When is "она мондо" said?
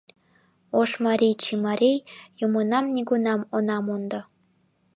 3.57-4.19